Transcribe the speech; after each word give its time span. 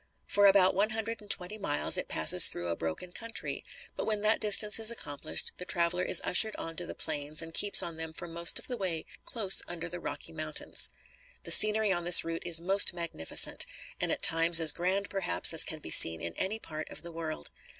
For 0.25 0.47
about 0.47 0.73
one 0.73 0.89
hundred 0.89 1.21
and 1.21 1.29
twenty 1.29 1.59
miles, 1.59 1.95
it 1.95 2.07
passes 2.07 2.47
through 2.47 2.69
a 2.69 2.75
broken 2.75 3.11
country, 3.11 3.63
but 3.95 4.05
when 4.07 4.21
that 4.21 4.39
distance 4.41 4.79
is 4.79 4.89
accomplished, 4.89 5.51
the 5.59 5.63
traveler 5.65 6.01
is 6.01 6.21
ushered 6.23 6.55
on 6.55 6.75
to 6.77 6.87
the 6.87 6.95
plains 6.95 7.43
and 7.43 7.53
keeps 7.53 7.83
on 7.83 7.97
them 7.97 8.11
for 8.11 8.27
most 8.27 8.57
of 8.57 8.65
the 8.67 8.77
way 8.77 9.05
close 9.25 9.61
under 9.67 9.87
the 9.87 9.99
Rocky 9.99 10.33
Mountains. 10.33 10.89
The 11.43 11.51
scenery 11.51 11.91
on 11.91 12.03
this 12.03 12.23
route 12.23 12.47
is 12.47 12.59
most 12.59 12.95
magnificent, 12.95 13.67
and 13.99 14.11
at 14.11 14.23
times 14.23 14.59
as 14.59 14.71
grand 14.71 15.07
perhaps 15.07 15.53
as 15.53 15.63
can 15.63 15.77
be 15.81 15.91
seen 15.91 16.19
in 16.19 16.33
any 16.33 16.57
part 16.57 16.89
of 16.89 17.03
the 17.03 17.11
world. 17.11 17.51